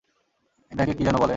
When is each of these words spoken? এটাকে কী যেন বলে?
এটাকে 0.71 0.93
কী 0.93 1.03
যেন 1.03 1.15
বলে? 1.15 1.29